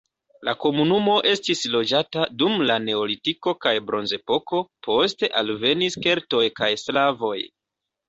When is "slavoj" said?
6.89-7.41